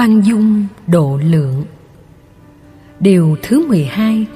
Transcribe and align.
Khoan 0.00 0.20
dung 0.20 0.66
độ 0.86 1.18
lượng. 1.22 1.64
Điều 3.00 3.36
thứ 3.42 3.66
12 3.68 4.26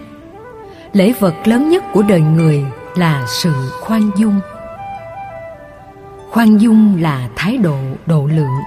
Lễ 0.92 1.12
vật 1.20 1.34
lớn 1.44 1.68
nhất 1.70 1.84
của 1.92 2.02
đời 2.02 2.20
người 2.20 2.64
là 2.96 3.24
sự 3.28 3.52
khoan 3.80 4.10
dung. 4.16 4.40
Khoan 6.30 6.58
dung 6.58 7.02
là 7.02 7.28
thái 7.36 7.56
độ 7.56 7.76
độ 8.06 8.26
lượng. 8.26 8.60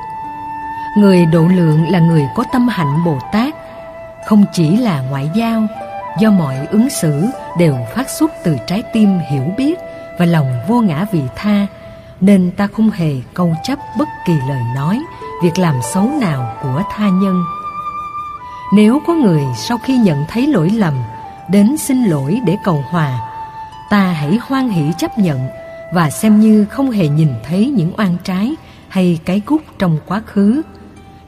Người 0.97 1.25
độ 1.25 1.47
lượng 1.55 1.85
là 1.89 1.99
người 1.99 2.27
có 2.35 2.43
tâm 2.53 2.67
hạnh 2.67 3.03
Bồ 3.05 3.17
Tát, 3.31 3.53
Không 4.27 4.45
chỉ 4.53 4.77
là 4.77 5.01
ngoại 5.01 5.29
giao, 5.35 5.67
Do 6.21 6.31
mọi 6.31 6.55
ứng 6.71 6.89
xử 6.89 7.23
đều 7.59 7.77
phát 7.95 8.09
xuất 8.09 8.31
từ 8.43 8.57
trái 8.67 8.83
tim 8.93 9.19
hiểu 9.31 9.43
biết 9.57 9.79
Và 10.19 10.25
lòng 10.25 10.59
vô 10.67 10.81
ngã 10.81 11.05
vị 11.11 11.21
tha, 11.35 11.67
Nên 12.21 12.51
ta 12.57 12.67
không 12.67 12.89
hề 12.89 13.13
câu 13.33 13.55
chấp 13.63 13.79
bất 13.97 14.07
kỳ 14.25 14.33
lời 14.49 14.61
nói 14.75 14.99
Việc 15.43 15.59
làm 15.59 15.75
xấu 15.93 16.11
nào 16.21 16.57
của 16.61 16.83
tha 16.91 17.09
nhân 17.09 17.43
Nếu 18.73 18.99
có 19.07 19.13
người 19.13 19.43
sau 19.55 19.77
khi 19.85 19.97
nhận 19.97 20.25
thấy 20.29 20.47
lỗi 20.47 20.69
lầm 20.69 20.93
Đến 21.49 21.77
xin 21.77 22.03
lỗi 22.03 22.39
để 22.45 22.57
cầu 22.63 22.83
hòa 22.89 23.19
Ta 23.89 23.99
hãy 23.99 24.39
hoan 24.41 24.69
hỷ 24.69 24.91
chấp 24.97 25.17
nhận 25.17 25.47
Và 25.93 26.09
xem 26.09 26.39
như 26.39 26.65
không 26.65 26.91
hề 26.91 27.07
nhìn 27.07 27.29
thấy 27.43 27.69
những 27.69 27.93
oan 27.97 28.17
trái 28.23 28.55
Hay 28.89 29.19
cái 29.25 29.39
cút 29.39 29.61
trong 29.79 29.97
quá 30.07 30.21
khứ 30.25 30.61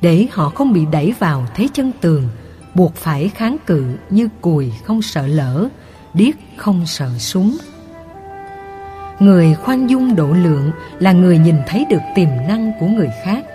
để 0.02 0.28
họ 0.32 0.50
không 0.50 0.74
bị 0.74 0.86
đẩy 0.92 1.14
vào 1.20 1.46
thế 1.56 1.68
chân 1.74 1.92
tường, 2.02 2.28
buộc 2.76 2.96
phải 2.96 3.30
kháng 3.36 3.58
cự 3.66 3.96
như 4.10 4.30
cùi 4.42 4.72
không 4.84 5.02
sợ 5.02 5.28
lỡ, 5.28 5.70
điếc 6.14 6.36
không 6.58 6.86
sợ 6.86 7.10
súng. 7.18 7.58
Người 9.20 9.56
khoan 9.56 9.90
dung 9.90 10.16
độ 10.16 10.28
lượng 10.28 10.72
là 11.00 11.12
người 11.12 11.38
nhìn 11.38 11.56
thấy 11.68 11.86
được 11.90 12.02
tiềm 12.16 12.30
năng 12.48 12.72
của 12.80 12.88
người 12.88 13.10
khác, 13.24 13.46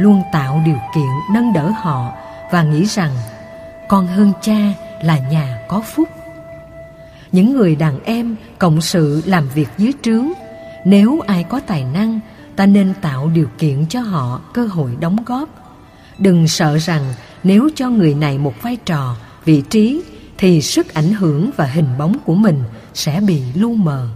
luôn 0.00 0.22
tạo 0.32 0.62
điều 0.64 0.78
kiện 0.94 1.10
nâng 1.34 1.52
đỡ 1.52 1.72
họ 1.76 2.12
và 2.50 2.62
nghĩ 2.62 2.84
rằng 2.84 3.12
con 3.88 4.06
hơn 4.06 4.32
cha 4.42 4.58
là 5.02 5.18
nhà 5.18 5.58
có 5.68 5.80
phúc. 5.80 6.08
Những 7.32 7.56
người 7.56 7.76
đàn 7.76 8.04
em 8.04 8.36
cộng 8.58 8.80
sự 8.80 9.22
làm 9.26 9.48
việc 9.48 9.68
dưới 9.78 9.92
trướng, 10.02 10.28
nếu 10.84 11.20
ai 11.26 11.44
có 11.44 11.60
tài 11.66 11.84
năng, 11.84 12.20
ta 12.56 12.66
nên 12.66 12.94
tạo 13.00 13.30
điều 13.34 13.48
kiện 13.58 13.86
cho 13.86 14.00
họ 14.00 14.40
cơ 14.52 14.66
hội 14.66 14.96
đóng 15.00 15.16
góp 15.26 15.48
Đừng 16.20 16.48
sợ 16.48 16.78
rằng 16.78 17.02
nếu 17.42 17.70
cho 17.74 17.88
người 17.88 18.14
này 18.14 18.38
một 18.38 18.62
vai 18.62 18.76
trò, 18.84 19.16
vị 19.44 19.62
trí 19.70 20.02
thì 20.38 20.62
sức 20.62 20.94
ảnh 20.94 21.12
hưởng 21.12 21.50
và 21.56 21.64
hình 21.64 21.98
bóng 21.98 22.16
của 22.24 22.34
mình 22.34 22.62
sẽ 22.94 23.20
bị 23.20 23.42
lu 23.54 23.74
mờ. 23.74 24.08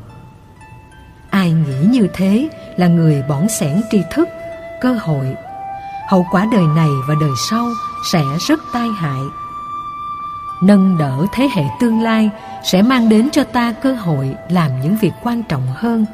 Ai 1.30 1.52
nghĩ 1.52 1.86
như 1.90 2.08
thế 2.14 2.48
là 2.76 2.86
người 2.86 3.22
bỏng 3.28 3.48
sẻn 3.48 3.82
tri 3.90 4.00
thức, 4.12 4.28
cơ 4.80 4.92
hội. 4.92 5.34
Hậu 6.08 6.26
quả 6.30 6.46
đời 6.52 6.66
này 6.76 6.90
và 7.08 7.14
đời 7.20 7.30
sau 7.50 7.66
sẽ 8.12 8.22
rất 8.48 8.60
tai 8.72 8.88
hại. 8.88 9.20
Nâng 10.62 10.98
đỡ 10.98 11.26
thế 11.32 11.48
hệ 11.54 11.62
tương 11.80 12.02
lai 12.02 12.30
sẽ 12.64 12.82
mang 12.82 13.08
đến 13.08 13.28
cho 13.32 13.44
ta 13.44 13.72
cơ 13.72 13.92
hội 13.94 14.34
làm 14.48 14.80
những 14.80 14.96
việc 14.96 15.12
quan 15.22 15.42
trọng 15.42 15.66
hơn. 15.74 16.06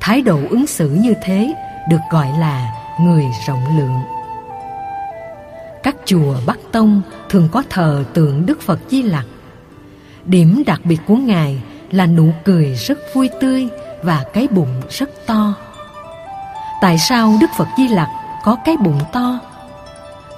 Thái 0.00 0.22
độ 0.22 0.38
ứng 0.50 0.66
xử 0.66 0.90
như 0.90 1.14
thế 1.22 1.54
được 1.88 2.00
gọi 2.10 2.28
là 2.38 2.72
người 3.00 3.24
rộng 3.46 3.78
lượng. 3.78 4.00
Các 5.82 5.96
chùa 6.04 6.34
Bắc 6.46 6.58
Tông 6.72 7.02
thường 7.28 7.48
có 7.52 7.62
thờ 7.70 8.04
tượng 8.14 8.46
Đức 8.46 8.60
Phật 8.60 8.78
Di 8.88 9.02
Lặc. 9.02 9.26
Điểm 10.24 10.62
đặc 10.66 10.80
biệt 10.84 10.98
của 11.06 11.16
Ngài 11.16 11.62
là 11.90 12.06
nụ 12.06 12.32
cười 12.44 12.74
rất 12.74 12.98
vui 13.14 13.30
tươi 13.40 13.68
và 14.02 14.24
cái 14.32 14.48
bụng 14.48 14.82
rất 14.90 15.10
to. 15.26 15.54
Tại 16.80 16.98
sao 16.98 17.34
Đức 17.40 17.50
Phật 17.56 17.68
Di 17.76 17.88
Lặc 17.88 18.08
có 18.44 18.56
cái 18.64 18.76
bụng 18.76 19.00
to? 19.12 19.38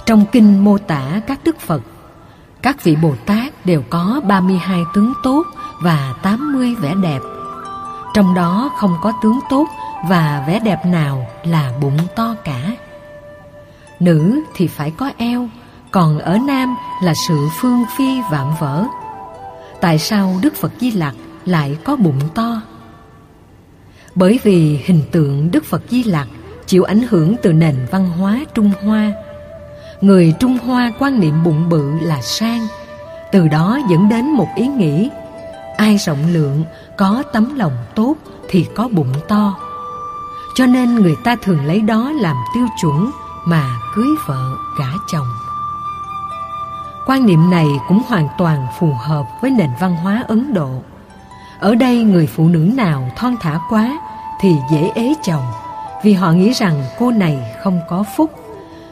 Trong 0.07 0.25
kinh 0.33 0.65
mô 0.65 0.79
tả 0.79 1.21
các 1.27 1.41
Đức 1.45 1.61
Phật, 1.61 1.83
các 2.63 2.85
vị 2.85 2.97
Bồ 2.97 3.15
Tát 3.27 3.67
đều 3.67 3.83
có 3.91 4.21
32 4.29 4.83
tướng 4.95 5.13
tốt 5.23 5.43
và 5.83 6.15
80 6.23 6.75
vẻ 6.75 6.95
đẹp. 7.03 7.21
Trong 8.15 8.35
đó 8.35 8.71
không 8.77 8.97
có 9.03 9.13
tướng 9.23 9.41
tốt 9.51 9.67
và 10.09 10.45
vẻ 10.47 10.61
đẹp 10.61 10.87
nào 10.87 11.27
là 11.45 11.73
bụng 11.81 11.99
to 12.17 12.35
cả. 12.45 12.77
Nữ 14.01 14.41
thì 14.55 14.67
phải 14.67 14.91
có 14.91 15.11
eo, 15.17 15.49
còn 15.91 16.19
ở 16.19 16.39
nam 16.39 16.77
là 17.03 17.15
sự 17.29 17.49
phương 17.61 17.85
phi 17.97 18.21
vạm 18.31 18.47
vỡ. 18.61 18.85
Tại 19.81 19.99
sao 19.99 20.39
Đức 20.43 20.55
Phật 20.57 20.73
Di 20.81 20.91
Lặc 20.91 21.15
lại 21.45 21.77
có 21.85 21.97
bụng 21.97 22.21
to? 22.35 22.61
Bởi 24.15 24.41
vì 24.43 24.81
hình 24.85 25.03
tượng 25.13 25.51
Đức 25.51 25.65
Phật 25.65 25.83
Di 25.89 26.03
Lặc 26.03 26.29
chịu 26.73 26.85
ảnh 26.85 27.03
hưởng 27.11 27.37
từ 27.43 27.53
nền 27.53 27.87
văn 27.91 28.11
hóa 28.11 28.41
Trung 28.55 28.71
Hoa. 28.85 29.13
Người 30.01 30.35
Trung 30.41 30.59
Hoa 30.67 30.93
quan 30.99 31.21
niệm 31.21 31.45
bụng 31.45 31.69
bự 31.69 31.93
là 32.01 32.23
sang, 32.23 32.67
từ 33.33 33.49
đó 33.49 33.79
dẫn 33.91 34.09
đến 34.09 34.31
một 34.31 34.49
ý 34.57 34.67
nghĩ 34.67 35.11
ai 35.77 35.97
rộng 35.97 36.33
lượng, 36.33 36.65
có 36.97 37.23
tấm 37.33 37.55
lòng 37.55 37.73
tốt 37.95 38.15
thì 38.49 38.67
có 38.75 38.89
bụng 38.89 39.13
to. 39.29 39.55
Cho 40.55 40.67
nên 40.67 40.95
người 40.95 41.15
ta 41.25 41.37
thường 41.43 41.65
lấy 41.65 41.81
đó 41.81 42.13
làm 42.21 42.37
tiêu 42.55 42.67
chuẩn 42.81 43.11
mà 43.47 43.69
cưới 43.95 44.09
vợ 44.27 44.57
gả 44.79 44.93
chồng. 45.13 45.29
Quan 47.07 47.27
niệm 47.27 47.51
này 47.51 47.67
cũng 47.89 48.03
hoàn 48.09 48.29
toàn 48.39 48.67
phù 48.79 48.93
hợp 49.07 49.25
với 49.43 49.51
nền 49.51 49.71
văn 49.81 49.97
hóa 49.97 50.25
Ấn 50.29 50.55
Độ. 50.55 50.83
Ở 51.61 51.75
đây 51.75 52.05
người 52.05 52.27
phụ 52.27 52.49
nữ 52.49 52.59
nào 52.59 53.11
thon 53.17 53.37
thả 53.41 53.59
quá 53.69 53.99
thì 54.41 54.57
dễ 54.71 54.91
ế 54.95 55.15
chồng 55.23 55.45
vì 56.03 56.13
họ 56.13 56.33
nghĩ 56.33 56.53
rằng 56.53 56.85
cô 56.99 57.11
này 57.11 57.39
không 57.63 57.81
có 57.89 58.05
phúc, 58.17 58.31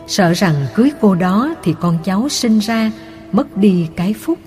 sợ 0.06 0.32
rằng 0.32 0.54
cưới 0.74 0.92
cô 1.00 1.14
đó 1.14 1.54
thì 1.62 1.74
con 1.80 1.98
cháu 2.04 2.28
sinh 2.28 2.58
ra 2.58 2.90
mất 3.32 3.56
đi 3.56 3.88
cái 3.96 4.14
phúc. 4.14 4.38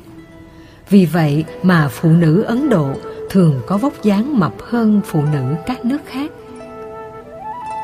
Vì 0.89 1.05
vậy 1.05 1.45
mà 1.63 1.87
phụ 1.91 2.09
nữ 2.09 2.41
Ấn 2.41 2.69
Độ 2.69 2.93
thường 3.29 3.61
có 3.67 3.77
vóc 3.77 3.93
dáng 4.03 4.39
mập 4.39 4.53
hơn 4.69 5.01
phụ 5.05 5.21
nữ 5.33 5.55
các 5.65 5.85
nước 5.85 6.01
khác. 6.05 6.31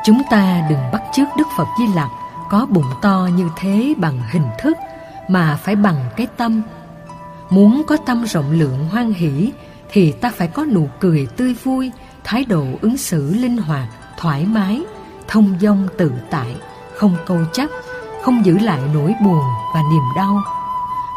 Chúng 0.04 0.22
ta 0.30 0.66
đừng 0.70 0.90
bắt 0.92 1.02
chước 1.14 1.28
Đức 1.36 1.46
Phật 1.56 1.66
Di 1.78 1.84
Lặc 1.94 2.08
có 2.50 2.66
bụng 2.70 2.90
to 3.02 3.28
như 3.36 3.48
thế 3.56 3.94
bằng 3.96 4.20
hình 4.30 4.46
thức 4.60 4.76
mà 5.28 5.58
phải 5.62 5.76
bằng 5.76 5.96
cái 6.16 6.26
tâm. 6.36 6.62
Muốn 7.50 7.82
có 7.86 7.96
tâm 7.96 8.24
rộng 8.24 8.50
lượng 8.50 8.88
hoan 8.90 9.12
hỷ 9.12 9.52
thì 9.92 10.12
ta 10.12 10.30
phải 10.36 10.48
có 10.48 10.64
nụ 10.64 10.88
cười 11.00 11.26
tươi 11.36 11.54
vui, 11.64 11.90
thái 12.24 12.44
độ 12.44 12.64
ứng 12.80 12.96
xử 12.96 13.34
linh 13.34 13.56
hoạt, 13.56 13.88
thoải 14.20 14.46
mái, 14.46 14.82
thông 15.28 15.54
dong 15.60 15.88
tự 15.98 16.12
tại, 16.30 16.56
không 16.96 17.16
câu 17.26 17.38
chấp, 17.52 17.70
không 18.22 18.44
giữ 18.44 18.58
lại 18.58 18.80
nỗi 18.94 19.14
buồn 19.24 19.42
và 19.74 19.82
niềm 19.90 20.02
đau. 20.16 20.40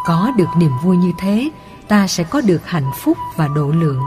Có 0.06 0.32
được 0.38 0.50
niềm 0.58 0.72
vui 0.84 0.98
như 0.98 1.12
thế, 1.20 1.50
ta 1.88 2.08
sẽ 2.08 2.24
có 2.24 2.42
được 2.42 2.62
hạnh 2.66 2.92
phúc 2.96 3.18
và 3.36 3.48
độ 3.56 3.68
lượng. 3.68 4.02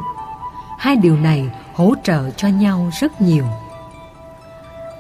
Hai 0.79 0.97
điều 0.97 1.17
này 1.17 1.51
hỗ 1.75 1.95
trợ 2.03 2.31
cho 2.31 2.49
nhau 2.49 2.91
rất 3.01 3.21
nhiều. 3.21 3.45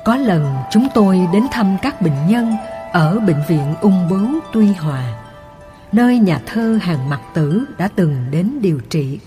Có 0.04 0.16
lần 0.16 0.56
chúng 0.70 0.88
tôi 0.94 1.28
đến 1.32 1.46
thăm 1.50 1.76
các 1.82 2.02
bệnh 2.02 2.26
nhân 2.28 2.56
ở 2.92 3.18
Bệnh 3.18 3.42
viện 3.48 3.74
Ung 3.80 4.08
Bướu 4.08 4.28
Tuy 4.52 4.72
Hòa, 4.72 5.02
nơi 5.92 6.18
nhà 6.18 6.40
thơ 6.46 6.78
Hàng 6.82 7.10
Mặc 7.10 7.20
Tử 7.34 7.64
đã 7.78 7.88
từng 7.96 8.26
đến 8.30 8.58
điều 8.60 8.80
trị. 8.90 9.18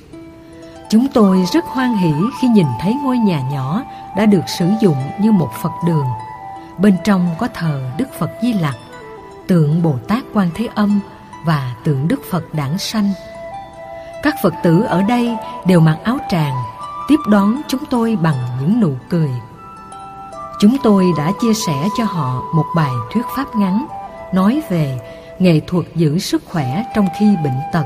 Chúng 0.90 1.08
tôi 1.14 1.46
rất 1.54 1.66
hoan 1.66 1.98
hỷ 1.98 2.14
khi 2.42 2.48
nhìn 2.48 2.68
thấy 2.82 2.94
ngôi 3.04 3.18
nhà 3.18 3.42
nhỏ 3.52 3.84
đã 4.18 4.26
được 4.26 4.50
sử 4.60 4.70
dụng 4.82 4.98
như 5.20 5.32
một 5.32 5.50
Phật 5.62 5.72
đường. 5.86 6.06
Bên 6.78 6.98
trong 7.04 7.36
có 7.40 7.48
thờ 7.54 7.82
Đức 7.98 8.08
Phật 8.20 8.30
Di 8.42 8.54
Lặc, 8.54 8.76
tượng 9.48 9.84
Bồ 9.84 9.96
Tát 10.08 10.24
Quan 10.34 10.50
Thế 10.56 10.68
Âm 10.76 11.00
và 11.46 11.76
tượng 11.84 12.08
Đức 12.08 12.22
Phật 12.32 12.54
Đản 12.54 12.78
Sanh. 12.78 13.12
Các 14.24 14.36
Phật 14.44 14.54
tử 14.64 14.82
ở 14.82 15.02
đây 15.02 15.36
đều 15.66 15.80
mặc 15.80 15.98
áo 16.04 16.18
tràng, 16.30 16.56
tiếp 17.08 17.20
đón 17.28 17.62
chúng 17.68 17.86
tôi 17.90 18.18
bằng 18.22 18.38
những 18.60 18.80
nụ 18.80 18.92
cười 19.10 19.32
Chúng 20.60 20.78
tôi 20.84 21.14
đã 21.18 21.32
chia 21.42 21.54
sẻ 21.54 21.88
cho 21.98 22.04
họ 22.04 22.44
một 22.54 22.66
bài 22.76 22.92
thuyết 23.12 23.26
pháp 23.36 23.56
ngắn 23.56 23.88
nói 24.34 24.62
về 24.70 25.00
nghệ 25.40 25.62
thuật 25.68 25.86
giữ 25.96 26.20
sức 26.20 26.44
khỏe 26.46 26.84
trong 26.96 27.08
khi 27.20 27.26
bệnh 27.44 27.60
tật 27.74 27.86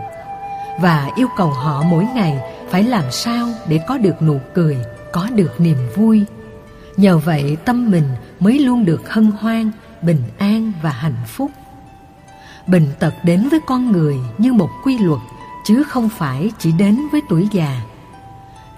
và 0.81 1.09
yêu 1.15 1.27
cầu 1.37 1.49
họ 1.49 1.83
mỗi 1.83 2.07
ngày 2.15 2.39
phải 2.73 2.83
làm 2.83 3.11
sao 3.11 3.47
để 3.67 3.79
có 3.87 3.97
được 3.97 4.21
nụ 4.21 4.39
cười, 4.53 4.77
có 5.11 5.29
được 5.35 5.61
niềm 5.61 5.77
vui. 5.95 6.25
Nhờ 6.97 7.17
vậy 7.17 7.57
tâm 7.65 7.91
mình 7.91 8.07
mới 8.39 8.59
luôn 8.59 8.85
được 8.85 9.09
hân 9.09 9.31
hoan, 9.39 9.71
bình 10.01 10.21
an 10.37 10.71
và 10.81 10.89
hạnh 10.89 11.23
phúc. 11.27 11.51
Bệnh 12.67 12.87
tật 12.99 13.13
đến 13.23 13.49
với 13.49 13.59
con 13.67 13.91
người 13.91 14.15
như 14.37 14.53
một 14.53 14.69
quy 14.83 14.97
luật 14.97 15.19
chứ 15.65 15.83
không 15.83 16.09
phải 16.09 16.51
chỉ 16.59 16.71
đến 16.71 16.99
với 17.11 17.21
tuổi 17.29 17.47
già. 17.51 17.81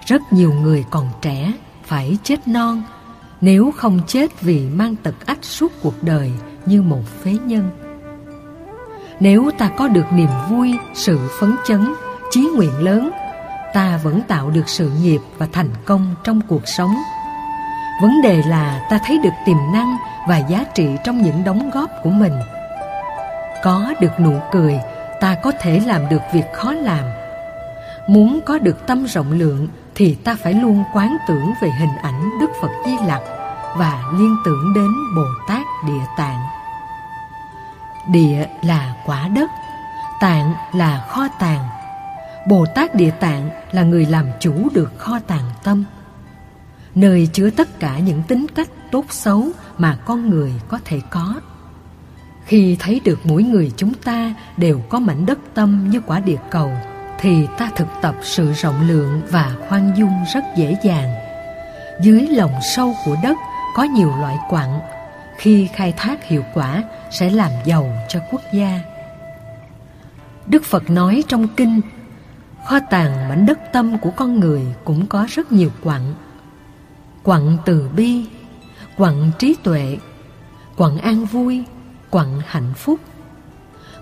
Rất 0.06 0.22
nhiều 0.30 0.52
người 0.52 0.84
còn 0.90 1.08
trẻ 1.22 1.52
phải 1.84 2.18
chết 2.22 2.48
non 2.48 2.82
nếu 3.40 3.72
không 3.76 4.00
chết 4.06 4.40
vì 4.40 4.66
mang 4.66 4.96
tật 4.96 5.26
ách 5.26 5.44
suốt 5.44 5.72
cuộc 5.82 6.02
đời 6.02 6.32
như 6.66 6.82
một 6.82 7.02
phế 7.22 7.30
nhân. 7.46 7.70
Nếu 9.20 9.50
ta 9.58 9.70
có 9.76 9.88
được 9.88 10.06
niềm 10.12 10.30
vui, 10.50 10.74
sự 10.94 11.18
phấn 11.40 11.54
chấn, 11.66 11.94
chí 12.30 12.48
nguyện 12.56 12.78
lớn, 12.78 13.10
ta 13.76 13.96
vẫn 14.02 14.20
tạo 14.28 14.50
được 14.50 14.68
sự 14.68 14.90
nghiệp 15.02 15.20
và 15.38 15.46
thành 15.52 15.70
công 15.84 16.14
trong 16.24 16.40
cuộc 16.48 16.68
sống. 16.68 16.94
vấn 18.02 18.22
đề 18.22 18.42
là 18.46 18.86
ta 18.90 18.98
thấy 19.06 19.18
được 19.18 19.32
tiềm 19.46 19.56
năng 19.72 19.96
và 20.28 20.38
giá 20.38 20.64
trị 20.74 20.88
trong 21.04 21.22
những 21.22 21.44
đóng 21.44 21.70
góp 21.70 21.90
của 22.02 22.10
mình. 22.10 22.32
Có 23.62 23.94
được 24.00 24.20
nụ 24.20 24.32
cười, 24.52 24.80
ta 25.20 25.34
có 25.42 25.52
thể 25.60 25.80
làm 25.86 26.08
được 26.08 26.22
việc 26.32 26.52
khó 26.52 26.72
làm. 26.72 27.04
Muốn 28.08 28.40
có 28.46 28.58
được 28.58 28.86
tâm 28.86 29.06
rộng 29.06 29.32
lượng 29.32 29.68
thì 29.94 30.14
ta 30.14 30.36
phải 30.42 30.54
luôn 30.54 30.84
quán 30.92 31.16
tưởng 31.28 31.52
về 31.60 31.70
hình 31.70 31.96
ảnh 32.02 32.30
đức 32.40 32.50
phật 32.60 32.70
di 32.86 32.96
lặc 33.06 33.22
và 33.76 34.02
liên 34.18 34.36
tưởng 34.44 34.74
đến 34.74 34.90
bồ 35.16 35.26
tát 35.48 35.62
địa 35.86 36.06
tạng. 36.16 36.40
Địa 38.08 38.46
là 38.62 38.94
quả 39.06 39.28
đất, 39.28 39.50
tạng 40.20 40.54
là 40.72 41.06
kho 41.08 41.28
tàng. 41.38 41.68
Bồ 42.48 42.66
tát 42.74 42.94
địa 42.94 43.10
tạng 43.10 43.50
là 43.76 43.82
người 43.82 44.06
làm 44.06 44.26
chủ 44.40 44.68
được 44.74 44.98
kho 44.98 45.18
tàng 45.18 45.50
tâm. 45.64 45.84
Nơi 46.94 47.28
chứa 47.32 47.50
tất 47.50 47.80
cả 47.80 47.98
những 47.98 48.22
tính 48.28 48.46
cách 48.54 48.68
tốt 48.90 49.04
xấu 49.10 49.48
mà 49.78 49.98
con 50.06 50.30
người 50.30 50.52
có 50.68 50.78
thể 50.84 51.00
có. 51.10 51.34
Khi 52.44 52.76
thấy 52.80 53.00
được 53.04 53.18
mỗi 53.24 53.42
người 53.42 53.72
chúng 53.76 53.94
ta 53.94 54.34
đều 54.56 54.80
có 54.88 54.98
mảnh 54.98 55.26
đất 55.26 55.38
tâm 55.54 55.90
như 55.90 56.00
quả 56.00 56.20
địa 56.20 56.38
cầu, 56.50 56.72
thì 57.20 57.46
ta 57.58 57.70
thực 57.76 57.88
tập 58.02 58.14
sự 58.22 58.52
rộng 58.52 58.88
lượng 58.88 59.22
và 59.30 59.56
khoan 59.68 59.92
dung 59.96 60.24
rất 60.34 60.44
dễ 60.56 60.76
dàng. 60.84 61.14
Dưới 62.02 62.28
lòng 62.28 62.52
sâu 62.76 62.94
của 63.04 63.16
đất 63.22 63.36
có 63.74 63.82
nhiều 63.82 64.12
loại 64.20 64.36
quặng, 64.48 64.80
khi 65.38 65.68
khai 65.74 65.92
thác 65.96 66.24
hiệu 66.24 66.44
quả 66.54 66.82
sẽ 67.10 67.30
làm 67.30 67.50
giàu 67.64 67.92
cho 68.08 68.20
quốc 68.30 68.42
gia. 68.52 68.80
Đức 70.46 70.64
phật 70.64 70.90
nói 70.90 71.24
trong 71.28 71.48
kinh 71.48 71.80
kho 72.66 72.78
tàng 72.90 73.28
mảnh 73.28 73.46
đất 73.46 73.58
tâm 73.72 73.98
của 73.98 74.10
con 74.10 74.40
người 74.40 74.66
cũng 74.84 75.06
có 75.06 75.26
rất 75.28 75.52
nhiều 75.52 75.70
quặng. 75.84 76.14
Quặng 77.22 77.56
từ 77.64 77.88
bi, 77.96 78.26
quặng 78.96 79.30
trí 79.38 79.56
tuệ, 79.62 79.98
quặng 80.76 80.98
an 80.98 81.24
vui, 81.24 81.64
quặng 82.10 82.40
hạnh 82.46 82.72
phúc, 82.76 83.00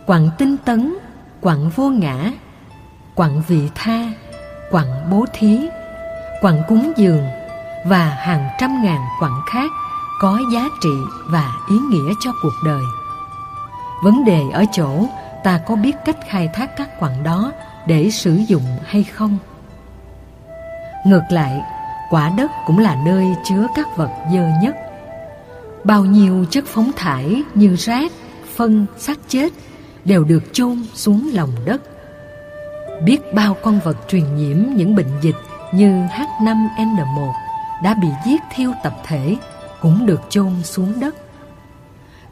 quặng 0.07 0.31
tinh 0.39 0.57
tấn, 0.57 0.95
quặng 1.41 1.71
vô 1.71 1.89
ngã, 1.89 2.33
quặng 3.15 3.43
vị 3.49 3.71
tha, 3.75 4.13
quặng 4.71 5.11
bố 5.11 5.25
thí, 5.33 5.69
quặng 6.41 6.63
cúng 6.69 6.93
dường 6.97 7.25
và 7.87 8.09
hàng 8.09 8.49
trăm 8.61 8.83
ngàn 8.83 9.01
quặng 9.21 9.41
khác 9.47 9.71
có 10.21 10.41
giá 10.53 10.69
trị 10.83 10.95
và 11.31 11.53
ý 11.71 11.77
nghĩa 11.77 12.13
cho 12.21 12.33
cuộc 12.43 12.55
đời. 12.65 12.83
Vấn 14.03 14.25
đề 14.25 14.43
ở 14.53 14.65
chỗ 14.73 15.07
ta 15.45 15.61
có 15.67 15.77
biết 15.77 15.97
cách 16.05 16.17
khai 16.29 16.49
thác 16.55 16.77
các 16.77 17.01
quặng 17.01 17.23
đó 17.23 17.53
để 17.87 18.11
sử 18.11 18.35
dụng 18.35 18.63
hay 18.85 19.05
không 19.05 19.39
ngược 21.07 21.23
lại 21.31 21.63
quả 22.11 22.33
đất 22.37 22.51
cũng 22.67 22.79
là 22.79 23.03
nơi 23.07 23.27
chứa 23.45 23.67
các 23.75 23.97
vật 23.97 24.11
dơ 24.33 24.49
nhất 24.63 24.77
bao 25.85 26.05
nhiêu 26.05 26.45
chất 26.51 26.65
phóng 26.67 26.91
thải 26.97 27.43
như 27.55 27.77
rác 27.77 28.13
phân 28.57 28.87
xác 28.99 29.19
chết 29.29 29.53
đều 30.05 30.25
được 30.25 30.43
chôn 30.53 30.83
xuống 30.95 31.31
lòng 31.33 31.51
đất 31.65 31.83
biết 33.05 33.35
bao 33.35 33.57
con 33.63 33.81
vật 33.85 33.97
truyền 34.09 34.37
nhiễm 34.37 34.59
những 34.77 34.95
bệnh 34.95 35.21
dịch 35.23 35.37
như 35.73 36.03
H5N1 36.07 37.33
đã 37.83 37.95
bị 37.95 38.09
giết 38.27 38.43
thiêu 38.55 38.73
tập 38.83 38.93
thể 39.05 39.37
cũng 39.81 40.07
được 40.07 40.21
chôn 40.29 40.63
xuống 40.63 41.01
đất. 41.01 41.15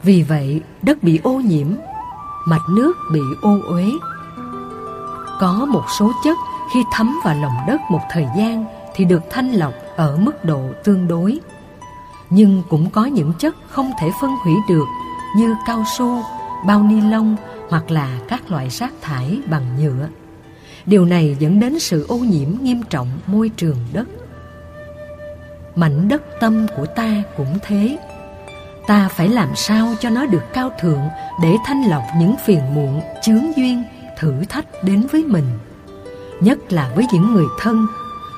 Vì 0.03 0.23
vậy, 0.23 0.61
đất 0.81 1.03
bị 1.03 1.19
ô 1.23 1.33
nhiễm, 1.33 1.67
mạch 2.47 2.69
nước 2.69 2.93
bị 3.13 3.19
ô 3.41 3.59
uế. 3.69 3.85
Có 5.43 5.65
một 5.65 5.83
số 5.99 6.11
chất 6.23 6.37
khi 6.73 6.83
thấm 6.91 7.19
vào 7.23 7.35
lòng 7.35 7.53
đất 7.67 7.81
một 7.89 7.99
thời 8.09 8.27
gian 8.37 8.65
thì 8.95 9.05
được 9.05 9.23
thanh 9.29 9.51
lọc 9.51 9.73
ở 9.95 10.17
mức 10.17 10.45
độ 10.45 10.61
tương 10.83 11.07
đối. 11.07 11.39
Nhưng 12.29 12.63
cũng 12.69 12.89
có 12.89 13.05
những 13.05 13.33
chất 13.39 13.55
không 13.67 13.91
thể 13.99 14.11
phân 14.21 14.31
hủy 14.43 14.53
được 14.69 14.85
như 15.37 15.55
cao 15.67 15.83
su, 15.97 16.23
bao 16.65 16.83
ni 16.83 17.01
lông 17.01 17.35
hoặc 17.69 17.91
là 17.91 18.19
các 18.27 18.51
loại 18.51 18.69
rác 18.69 18.93
thải 19.01 19.39
bằng 19.49 19.65
nhựa. 19.79 20.07
Điều 20.85 21.05
này 21.05 21.35
dẫn 21.39 21.59
đến 21.59 21.79
sự 21.79 22.05
ô 22.07 22.17
nhiễm 22.17 22.49
nghiêm 22.61 22.83
trọng 22.89 23.07
môi 23.27 23.49
trường 23.49 23.77
đất. 23.93 24.07
Mảnh 25.75 26.07
đất 26.07 26.21
tâm 26.39 26.67
của 26.77 26.85
ta 26.85 27.23
cũng 27.37 27.57
thế. 27.61 27.97
Ta 28.87 29.07
phải 29.07 29.29
làm 29.29 29.55
sao 29.55 29.93
cho 29.99 30.09
nó 30.09 30.25
được 30.25 30.53
cao 30.53 30.71
thượng 30.79 31.01
để 31.41 31.55
thanh 31.65 31.83
lọc 31.83 32.03
những 32.17 32.35
phiền 32.45 32.75
muộn, 32.75 33.01
chướng 33.21 33.57
duyên, 33.57 33.83
thử 34.23 34.33
thách 34.49 34.65
đến 34.83 35.07
với 35.11 35.23
mình. 35.23 35.45
Nhất 36.39 36.73
là 36.73 36.91
với 36.95 37.05
những 37.11 37.33
người 37.33 37.45
thân, 37.59 37.87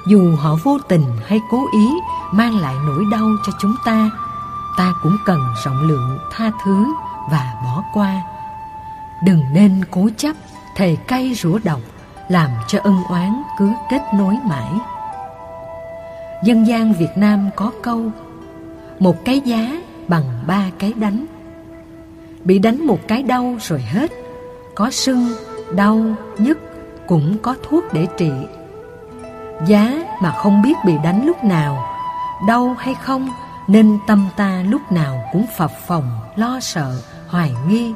dù 0.07 0.35
họ 0.35 0.55
vô 0.63 0.77
tình 0.87 1.03
hay 1.25 1.39
cố 1.51 1.65
ý 1.73 1.87
mang 2.31 2.59
lại 2.59 2.75
nỗi 2.87 3.03
đau 3.11 3.27
cho 3.45 3.53
chúng 3.61 3.75
ta, 3.85 4.09
ta 4.77 4.93
cũng 5.03 5.17
cần 5.25 5.39
rộng 5.65 5.81
lượng 5.81 6.17
tha 6.31 6.51
thứ 6.65 6.85
và 7.31 7.53
bỏ 7.63 7.83
qua. 7.93 8.21
Đừng 9.23 9.43
nên 9.53 9.81
cố 9.91 10.09
chấp, 10.17 10.35
thề 10.75 10.97
cay 11.07 11.33
rủa 11.33 11.59
độc 11.63 11.79
làm 12.29 12.49
cho 12.67 12.79
ân 12.83 13.03
oán 13.09 13.43
cứ 13.59 13.69
kết 13.89 14.01
nối 14.13 14.37
mãi. 14.43 14.71
Dân 16.43 16.67
gian 16.67 16.93
Việt 16.93 17.17
Nam 17.17 17.49
có 17.55 17.71
câu 17.81 18.11
Một 18.99 19.25
cái 19.25 19.39
giá 19.39 19.81
bằng 20.07 20.23
ba 20.47 20.69
cái 20.79 20.93
đánh 20.93 21.25
Bị 22.43 22.59
đánh 22.59 22.87
một 22.87 22.99
cái 23.07 23.23
đau 23.23 23.57
rồi 23.61 23.81
hết 23.81 24.11
Có 24.75 24.91
sưng, 24.91 25.33
đau, 25.71 26.15
nhức 26.37 26.57
Cũng 27.07 27.37
có 27.41 27.55
thuốc 27.63 27.83
để 27.93 28.07
trị. 28.17 28.31
Giá 29.67 30.05
mà 30.21 30.31
không 30.31 30.61
biết 30.61 30.73
bị 30.85 30.93
đánh 31.03 31.25
lúc 31.25 31.43
nào 31.43 31.85
Đau 32.47 32.75
hay 32.79 32.95
không 32.95 33.29
Nên 33.67 33.99
tâm 34.07 34.27
ta 34.35 34.63
lúc 34.69 34.81
nào 34.91 35.23
cũng 35.31 35.45
phập 35.57 35.71
phồng 35.87 36.09
Lo 36.35 36.59
sợ, 36.59 37.01
hoài 37.27 37.55
nghi 37.67 37.93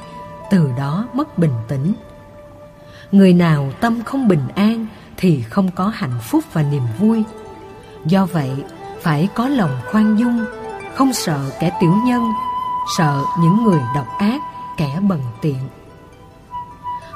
Từ 0.50 0.72
đó 0.78 1.08
mất 1.14 1.38
bình 1.38 1.54
tĩnh. 1.68 1.94
Người 3.12 3.34
nào 3.34 3.72
tâm 3.80 4.04
không 4.04 4.28
bình 4.28 4.48
an 4.56 4.86
Thì 5.18 5.42
không 5.42 5.72
có 5.76 5.88
hạnh 5.88 6.20
phúc 6.22 6.44
và 6.54 6.64
niềm 6.64 6.84
vui. 7.00 7.24
Do 8.06 8.26
vậy, 8.26 8.52
phải 9.02 9.30
có 9.36 9.48
lòng 9.48 9.72
khoan 9.92 10.20
dung, 10.20 10.46
không 10.96 11.14
sợ 11.14 11.40
kẻ 11.60 11.72
tiểu 11.82 11.94
nhân, 12.06 12.24
sợ 12.98 13.24
những 13.40 13.64
người 13.64 13.80
độc 13.96 14.08
ác, 14.20 14.42
kẻ 14.78 15.00
bần 15.10 15.22
tiện. 15.42 15.60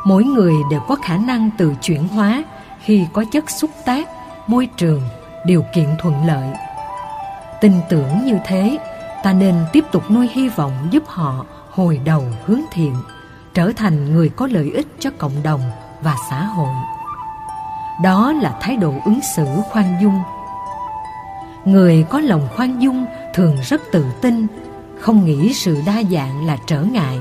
Mỗi 0.03 0.23
người 0.23 0.53
đều 0.69 0.79
có 0.79 0.95
khả 0.95 1.17
năng 1.17 1.49
tự 1.57 1.73
chuyển 1.81 2.07
hóa 2.07 2.43
khi 2.79 3.07
có 3.13 3.25
chất 3.31 3.49
xúc 3.49 3.69
tác, 3.85 4.09
môi 4.47 4.69
trường, 4.77 5.01
điều 5.45 5.65
kiện 5.75 5.87
thuận 5.99 6.27
lợi. 6.27 6.49
Tin 7.61 7.71
tưởng 7.89 8.25
như 8.25 8.37
thế, 8.45 8.77
ta 9.23 9.33
nên 9.33 9.55
tiếp 9.73 9.85
tục 9.91 10.11
nuôi 10.11 10.29
hy 10.31 10.49
vọng 10.49 10.73
giúp 10.91 11.03
họ 11.07 11.45
hồi 11.69 12.01
đầu 12.05 12.23
hướng 12.45 12.61
thiện, 12.71 12.95
trở 13.53 13.71
thành 13.75 14.13
người 14.13 14.29
có 14.29 14.47
lợi 14.51 14.71
ích 14.71 14.87
cho 14.99 15.09
cộng 15.17 15.43
đồng 15.43 15.61
và 16.01 16.15
xã 16.29 16.43
hội. 16.43 16.73
Đó 18.03 18.31
là 18.31 18.57
thái 18.61 18.77
độ 18.77 18.93
ứng 19.05 19.19
xử 19.35 19.45
khoan 19.71 19.97
dung 20.01 20.21
Người 21.65 22.05
có 22.09 22.19
lòng 22.19 22.47
khoan 22.55 22.81
dung 22.81 23.05
thường 23.33 23.57
rất 23.63 23.81
tự 23.91 24.05
tin, 24.21 24.47
không 24.99 25.25
nghĩ 25.25 25.53
sự 25.53 25.81
đa 25.85 26.03
dạng 26.11 26.45
là 26.45 26.57
trở 26.67 26.81
ngại, 26.81 27.19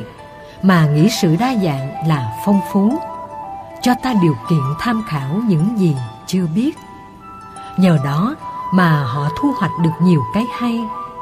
mà 0.63 0.87
nghĩ 0.87 1.09
sự 1.11 1.37
đa 1.37 1.55
dạng 1.63 2.09
là 2.09 2.33
phong 2.47 2.61
phú. 2.73 2.99
Cho 3.83 3.95
ta 4.03 4.15
điều 4.23 4.35
kiện 4.51 4.63
tham 4.81 5.03
khảo 5.09 5.41
những 5.47 5.79
gì 5.79 5.97
chưa 6.27 6.47
biết. 6.55 6.77
Nhờ 7.77 7.99
đó 8.05 8.35
mà 8.73 9.05
họ 9.05 9.29
thu 9.39 9.53
hoạch 9.59 9.73
được 9.83 9.91
nhiều 10.03 10.21
cái 10.35 10.45
hay, 10.59 10.81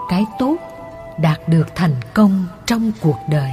cái 0.08 0.26
tốt, 0.38 0.56
đạt 1.18 1.38
được 1.48 1.74
thành 1.74 1.96
công 2.14 2.46
trong 2.66 2.92
cuộc 3.00 3.18
đời. 3.28 3.50